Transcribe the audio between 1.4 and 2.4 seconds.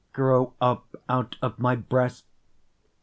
of my breast!